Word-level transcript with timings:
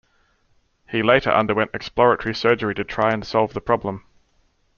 He 0.89 1.03
later 1.03 1.29
underwent 1.29 1.69
exploratory 1.75 2.33
surgery 2.33 2.73
to 2.73 2.83
try 2.83 3.13
and 3.13 3.23
solve 3.23 3.53
the 3.53 3.61
problem. 3.61 4.03